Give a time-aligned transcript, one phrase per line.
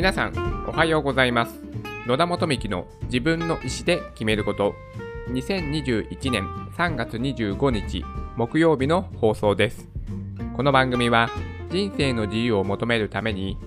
[0.00, 1.60] 皆さんおはようございます。
[2.06, 4.74] 野田元幹の自分の意思で決めること。
[5.28, 6.46] 2021年
[6.78, 8.02] 3月25日
[8.34, 9.90] 木曜日の放送です。
[10.56, 11.28] この番組は
[11.68, 13.58] 人生の自由を求めるために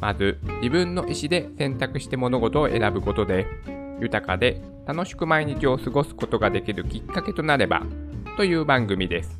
[0.00, 3.46] まず自分の意思で選択して物事を選ぶことで
[4.00, 7.84] 豊かで楽しく毎日を過ごすことができるきっかけとなれば
[8.36, 9.38] という番組です。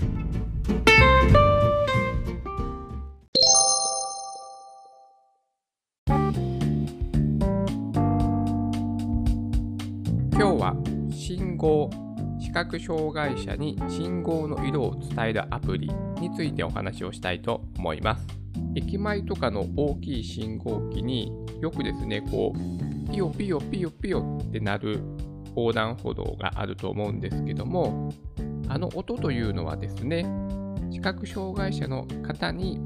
[11.36, 11.90] 信号
[12.40, 18.26] 視覚障害者に信号の色を伝えるアプリについてお話をしたいと思います。
[18.74, 21.30] 駅前とかの大きい信号機に
[21.60, 25.00] よくですねこうピヨピヨピヨピヨってなる
[25.50, 28.10] 横断歩道があると思うんですけども
[28.68, 30.26] あの音というのはですね
[30.90, 32.80] 視覚障害者の方に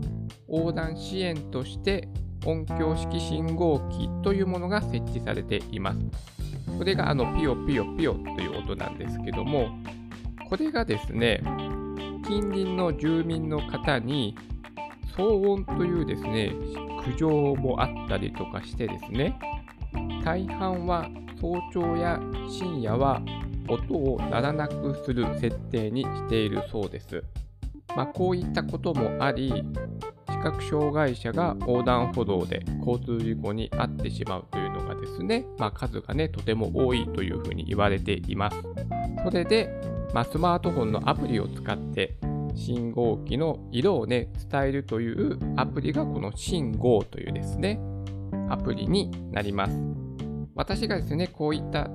[0.48, 2.08] 横断支援として
[2.44, 6.39] 音響式信号機というものが設置されています。
[6.78, 9.68] これがあのピヨピヨピヨという音なんですけども、
[10.48, 11.40] これがですね、
[12.26, 14.36] 近隣の住民の方に
[15.16, 16.52] 騒音というですね、
[17.04, 19.38] 苦情もあったりとかしてですね、
[20.24, 21.08] 大半は
[21.40, 23.22] 早朝や深夜は
[23.68, 27.24] 音を鳴らなくする設定にしているそうです。
[27.96, 29.48] まあ、こういったこともあり、
[30.28, 34.69] 視覚障害者が横断歩道で交通事故に遭ってしまうという
[35.00, 38.56] ですね、まあ、数がね、とても多いというふうに言われています。
[39.24, 39.70] それで、
[40.14, 42.16] まあ、スマートフォンのアプリを使って
[42.54, 47.80] 信号機の色をね、伝えるというアプリがこの信号というですね、
[48.48, 49.76] アプリになります。
[50.54, 51.88] 私がですね、こういった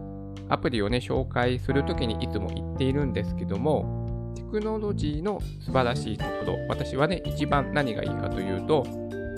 [0.49, 8.83] アプリをね、紹介するときにいつも言っているんですけども、テクノロジーの素晴らしいところ、私はね、一番何がいいかというと、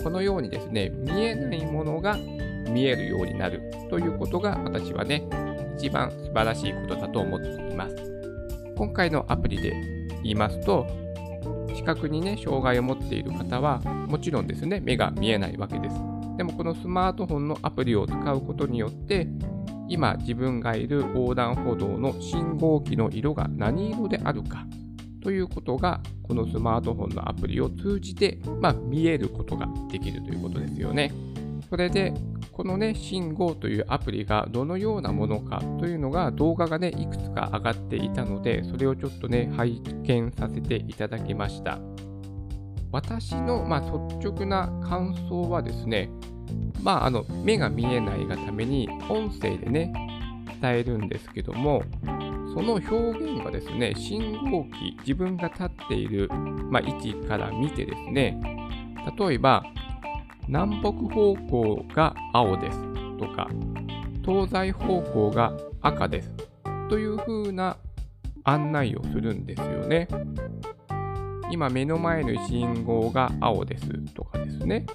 [0.02, 2.16] このようにですね、見えないものが
[2.68, 5.24] 見えるようになるということが私はね、
[5.78, 7.96] 一番素晴らしいことだと思っています。
[8.76, 9.72] 今回のアプリで
[10.22, 10.86] 言いますと、
[11.74, 13.78] 視覚にね、障害を持っている方は、
[14.08, 15.96] もちろんですね、目が見えないわけです。
[16.36, 19.28] でもこのスマートフォンのアプリを使うことによって、
[19.88, 24.66] 今自分がいる横断歩道の信号機の色が何色であるか
[25.22, 31.12] ということが、このスマートフォンのアプリを通じて、まあ、見えることができるということですよね。
[31.68, 32.14] それで、
[32.58, 41.78] このね、信号というアプリがどのようなものかというのが動画がね、いくつか上がっていたので、それをちょっとね、拝見させていただきました。
[42.90, 46.10] 私の、まあ、率直な感想はですね、
[46.82, 49.92] まあ、あの、目が見えないがために音声でね、
[50.60, 51.84] 伝えるんですけども、
[52.54, 56.28] その表現がですね、信号機、自分が立っている、
[56.72, 58.36] まあ、位置から見てですね、
[59.16, 59.62] 例えば、
[60.48, 62.78] 南北方向が青です
[63.18, 63.48] とか、
[64.24, 66.32] 東西方向が赤です
[66.88, 67.76] という風な
[68.44, 70.08] 案内をするんですよね。
[71.50, 74.86] 今目の前の信号が青ですとかですね。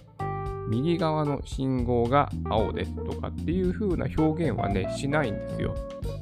[0.70, 5.76] 右側の信号が青ですとかっていう風な表現はね、しないんですよ。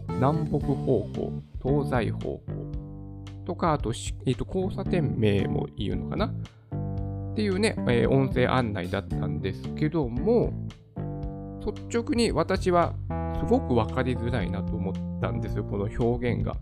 [0.09, 2.41] 南北方向、東西方向
[3.45, 3.91] とか、あと、
[4.25, 6.33] えー、と交差点名も言うのかな
[7.31, 10.51] っていうね、えー、音声案内だったんですけども、
[11.65, 12.93] 率直に私は
[13.39, 16.57] すごく分かりづらいなと思ったんですよ、この表現が。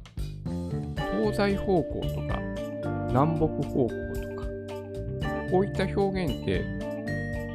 [1.22, 2.40] 東西方向とか、
[3.09, 3.96] 南北方向と
[4.41, 4.47] か、
[5.52, 6.63] こういった表現って、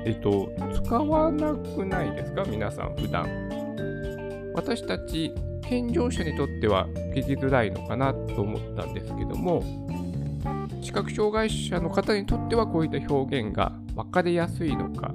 [0.06, 2.44] えっと、使わなくないですか？
[2.44, 3.26] 皆さん、普段。
[4.54, 5.32] 私たち、
[5.62, 9.62] 健常者にとっては聞きづらいのかなと思ったんですけども、
[10.82, 15.14] 視覚障害者の方にとってはこういった表現が分かりやすいのか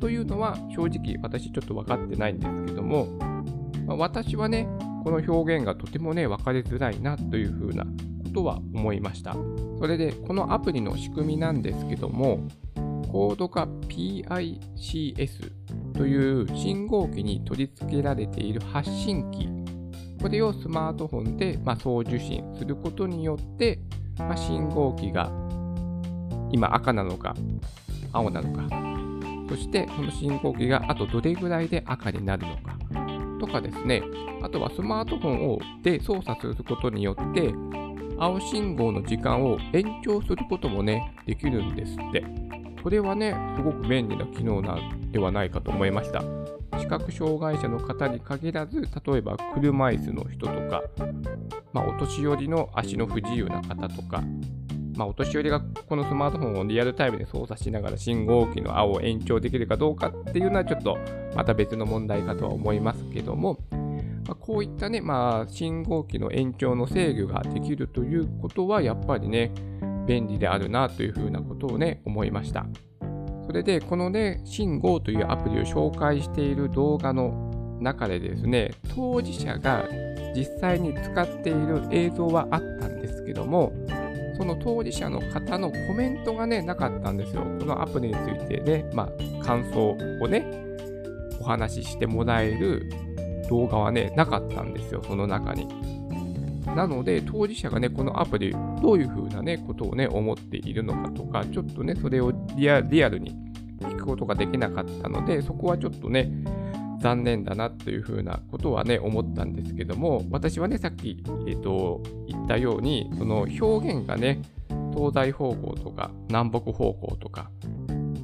[0.00, 3.06] というのは正直私ちょっと分かってないんですけども、
[3.86, 4.66] まあ、私はね、
[5.04, 7.90] この表現がとてもね、分かりづらいなというふうなこ
[8.34, 9.36] とは思いました。
[9.78, 12.40] それで、このアプリの仕組みなんですけども、
[13.10, 15.52] コード化 PICS
[15.94, 19.48] という信号機に取り付けられている発信機、
[20.20, 23.78] これをスマートフォンで、ま、送受信することによって、
[24.18, 25.30] まあ、信号機が
[26.50, 27.34] 今赤なのか
[28.12, 28.68] 青なのか、
[29.48, 32.76] そしてその信号機があとどれぐらいで赤になるのか
[33.40, 34.02] とかですね、
[34.42, 37.52] あとはスマートフォンをで操作することによって、
[38.18, 42.24] 青信号の時間を延長することもね、できるんですって。
[42.82, 46.22] これはね、すごく便利な機能なんではないかと思いました。
[46.78, 50.82] 視覚障害者の方に限らず、例えば車椅子の人とか、
[51.72, 54.22] まあ、お年寄りの足の不自由な方とか、
[54.96, 60.98] まあ、お年寄りがこのスマートフォンをリアルタイムで操作しながら信号機の青を延長できるかどうかっていうのはちょっと
[61.34, 63.58] また別の問題かとは思いますけども、
[64.26, 69.52] まあ、こういったね、まあ、信号機の延長の制御ができるということはやっぱりね、
[70.06, 72.66] 便利であるなというふうなことをね、思いました。
[73.46, 77.51] それで、このね、信号というアプリを紹介している動画の
[77.82, 79.88] 中でですね、当事者が
[80.34, 83.72] 実際に使っている映像はあったんですけども、
[84.36, 87.42] その当事者の方のコメントがね、なかったんですよ。
[87.42, 89.04] このアプリについてね、ま
[89.40, 89.90] あ、感想
[90.20, 90.44] をね、
[91.40, 92.88] お話ししてもらえる
[93.48, 95.68] 動画はね、なかったんですよ、その中に。
[96.74, 103.34] なので、当事者がね、このアプリ、どういうふうなね、ことをね、思っているのかとか、ちょっとね、それをリアリアルに
[103.80, 106.30] 聞くことができなかったので、そこはちょっとね、
[107.02, 114.40] 残念だなというふうなことはね、思ったんですけども、私はね、さっき、えーと、言ったように、その表現がね、
[114.94, 117.50] 東西方向とか南北方向とか、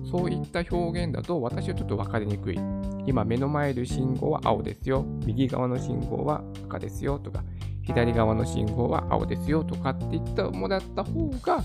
[0.08, 2.58] そういった表現だと私はちょっと分かりにくい。
[3.06, 5.04] 今目の前いる信号は青ですよ。
[5.26, 7.42] 右側の信号は赤ですよとか、
[7.82, 11.62] 左側の信号は青ですよとかって言ってもらった方が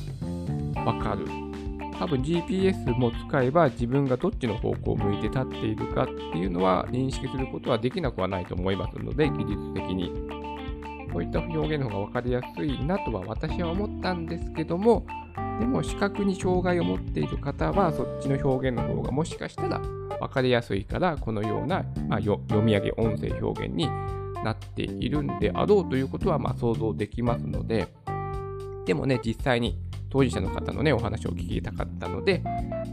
[0.84, 1.53] 分かる。
[1.94, 10.12] 多分 GPS も使えば自分がどっちの方向を向いて立っているかっていうのは認識することはできなくはないと思いますので、技術的に。
[11.14, 15.06] こういった表現の方が分かりやすいなとは私は思ったんですけども、
[15.60, 19.80] でも視覚に障害を持っている方はそっちの表現の方がもしかしたら
[20.20, 23.88] 分かりやすいからこのような、まあ、読み上げ音声表現に
[24.44, 27.88] なっているんであろうということはま想像できますので
[28.86, 29.78] でもね実際に
[30.14, 32.44] 当事者の方のねお話を聞きたかったので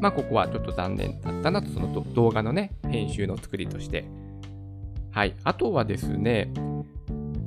[0.01, 4.07] まあここはちょっと残念だったなとその動画のね編集の作りとして。
[5.13, 5.35] はい。
[5.43, 6.53] あとはですね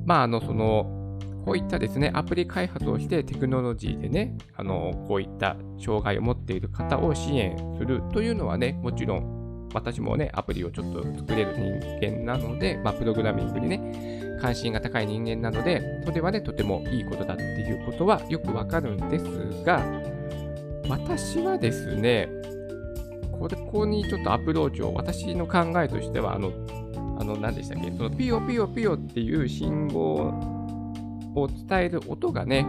[0.05, 0.99] まああのその
[1.45, 14.12] こういったですね、アプリ開発をしてテクノロジーでね、あの、こういった障害を持っている方を支援するというのはね、もちろん私もね、アプリをちょっと作れる人間なので、まあ、プログラミングにね、
[14.43, 19.81] 関心が高い人間なので、それはね、とてもいいことだっていうことはよくわかるんですが、
[20.89, 22.27] 私はですね、
[23.31, 26.51] ここにちょっとアプローチを、私の考えとしては、あの、
[27.17, 30.15] あの、何でしたっけ、そのピヨピヨピヨっていう信号
[31.35, 32.67] を伝える音がね、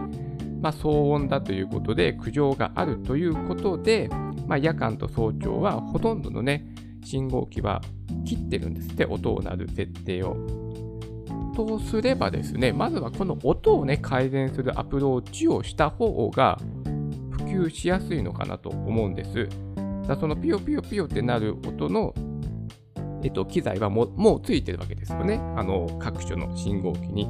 [0.61, 4.09] まあ、騒音だということで苦情があるということで、
[4.47, 6.65] まあ、夜間と早朝はほとんどのね、
[7.03, 7.81] 信号機は
[8.25, 10.37] 切ってるんですって、音を鳴る設定を。
[11.55, 16.59] とすればですね、まずはこの音をね、改善するアプローチをした方が
[17.31, 19.47] 普及しやすいのかなと思うんです。
[20.07, 22.13] だそのピヨピヨピヨってなる音の、
[23.23, 25.39] えっと、機材はももうついてるわけですよね。
[25.55, 27.27] あの、各所の信号機に。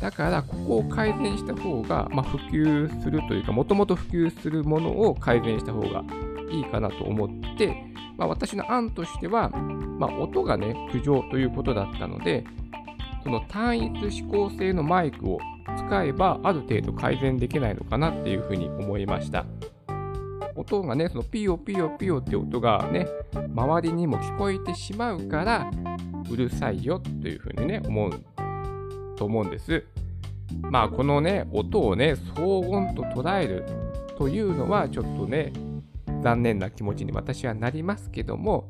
[0.00, 6.04] だから、ここを改善した方が、まあ、普及するというか、もともと普及するものを改善した方が
[6.50, 7.74] いいかなと思って、
[8.16, 12.44] まあ、私の案としては、まあ、音がね、苦情ということだったので、
[13.22, 15.38] その単一指向性のマイクを
[15.76, 19.46] 使えば、ある程度改善できないのかなっていうふうに思いました。
[20.56, 23.06] 音がね、そのピヨピヨピヨって音がね、
[23.54, 25.70] 周りにも聞こえてしまうから、
[26.30, 28.12] うるさいよというふうにね、思う
[29.16, 29.84] と思うんです。
[30.70, 33.64] まあこのね、音をね、騒音と捉える
[34.18, 35.52] というのはちょっとね、
[36.22, 38.68] 残念な気持ちに私はなりますけども、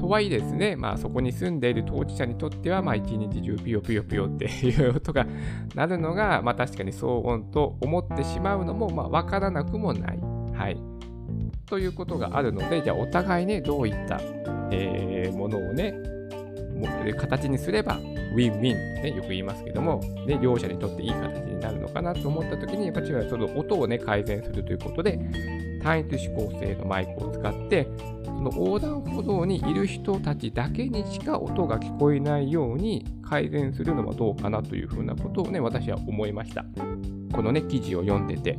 [0.00, 5.26] とはいえですね、まあそこに住んでいる当事者にとっては、まあ一日中ピヨピヨピヨっていう音が
[5.74, 10.18] なるのが、まあ確かに騒音と思ってしまうのも、まあわからなくもない。
[10.54, 10.78] はい。
[11.66, 14.18] ということがあるので、じゃあお互いね、どういった、
[14.72, 15.94] えー、ものをね、
[17.18, 25.18] 形にすればウィンウィンね、よく言いますけども、ね、両者にとっていい形になるのかなと思った時に、やっぱりその音をね、改善するということで、
[25.82, 27.86] 単一指向性のマイクを使って、
[28.40, 36.64] の横断歩道にいる人たちだけにしか音が聞こえないように改善するのはどうかなというふうなことをね、私は思いました。
[37.32, 38.58] このね、記事を読んでて。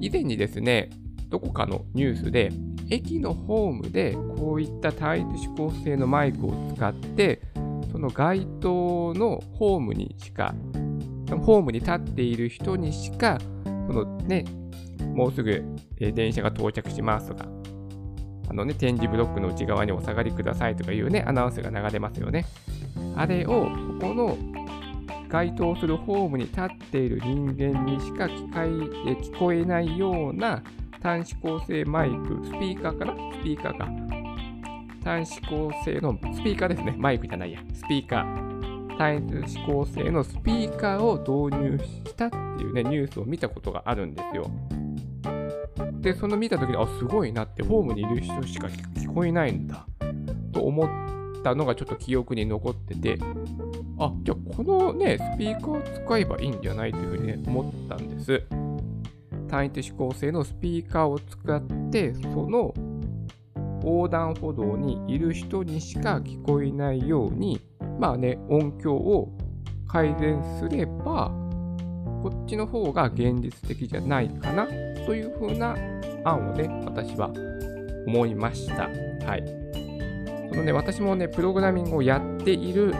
[0.00, 0.90] 以前にですね、
[1.28, 2.50] どこかのニュースで、
[2.88, 7.40] 駅のホームでこういった単一指向性のマイクを使って
[7.92, 10.54] その街灯のホームにしか、
[11.42, 14.44] ホームに立っている人にしか、そのね、
[15.14, 15.64] もうすぐ、
[15.98, 17.46] 電車が到着しますとか、
[18.50, 22.44] あのね、展示ブロックの内側にお下がりくださいとかいうね、アナウンスが流れますよね。
[23.16, 23.68] あれを、
[24.00, 24.36] ここの
[25.28, 30.64] 該当するホームに立っている人間にしか聞か聞こえないような
[31.00, 33.14] 端子構成マイク、スピーカーかな？
[33.14, 33.88] スピーカーか。
[35.04, 36.96] 端子構成のスピーカーですね。
[36.98, 37.60] マイクじゃないや。
[37.72, 38.98] スピーカー。
[38.98, 44.50] 単一指向性のスピーカーを導入したっていうね、ニュースを見たことがあるんですよ。
[46.00, 49.86] で、その見た時に、あ、すごいなって、ホームにいる人しか聞こえないんだ、
[50.52, 53.18] と思ったのがちょっと記憶に残ってて、
[53.98, 58.42] あ、じゃあこのね、スピーカーを使えばいいんじゃないというふうにね、思ったんです。
[59.48, 62.72] 単一指向性のスピーカーを使って、その
[63.82, 67.60] 横断歩道にいる人にしか聞こえないように、
[67.98, 69.36] まあね、音響を
[69.86, 71.32] 改善すれば、
[72.22, 74.68] こっちの方が現実的じゃないかな
[75.10, 75.74] というふうな
[76.22, 77.32] 案をね、私は
[78.06, 78.88] 思いました。
[79.26, 79.44] はい。
[80.48, 82.94] そのね、私もね、プログラミングをやっている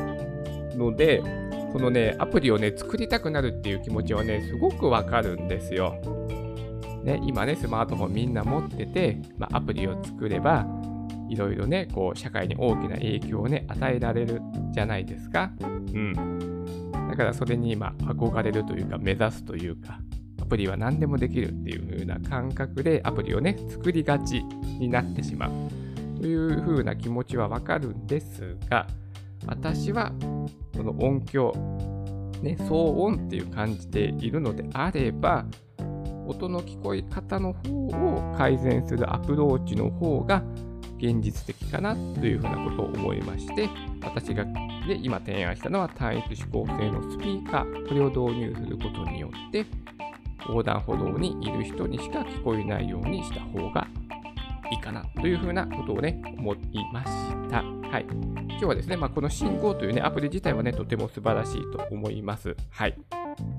[0.74, 1.22] ので、
[1.70, 5.94] そのね、アプリをね、作りたくなるっていう気持ちはね、すごくわかるんですよ。
[7.04, 10.66] ね、今ね、スマートフォンみんな持ってて、まあ、アプリを作れば、
[11.28, 15.52] いろいろね、こう、社会に大きな影響をね、与えられるじゃないですか。
[15.60, 15.64] う
[15.96, 16.90] ん。
[17.08, 20.00] だからそれに今、憧れるというか、目指すというか、
[20.50, 28.86] プリは何でもできるっていう風な感覚でアプリをね、作りがちになってしまうという風な気持ちはわかるんですが、
[29.46, 30.12] 私は、
[30.74, 31.52] その音響、
[32.42, 35.46] ね、騒音っていう感じでいるのであれば、
[36.26, 40.42] 音の聞こえ方の方を改善するアプローチの方が
[40.98, 43.68] 現実的かなというふうなことを思いまして、
[44.02, 44.44] 私が
[44.86, 49.64] で今提案したのは単一指向性のスピーカー、これを導入することによって、
[50.48, 53.86] 横断歩道にいる人にしか聞こえないようにした方が
[54.70, 56.58] いいかなというふうなことをね、思い
[56.92, 57.10] まし
[57.50, 57.62] た。
[57.90, 58.06] はい。
[58.48, 62.54] 今日はですね、まあ、この信号というね、アプリ自体はね、とても素晴らしいと思います。
[62.70, 62.96] はい。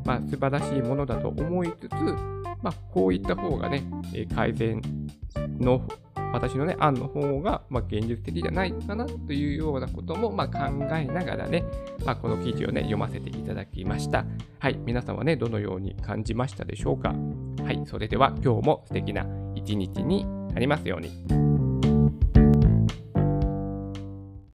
[0.06, 1.94] まあ、素晴らしいものだと思いつつ、
[2.62, 3.84] まあ、こういった方がね、
[4.34, 4.82] 改善
[5.60, 5.82] の、
[6.32, 10.60] 私のね、案の方が、まあ、現実的じゃないかなというようなことも、まあ、考
[10.96, 11.64] えながらね、
[12.06, 14.26] まあ、この記事をね、読ませていただきました。
[14.60, 17.14] はい、皆さんはね、どのように感じましたでしょうか
[17.64, 21.50] はい、それでは今日も素敵な一日になりますように。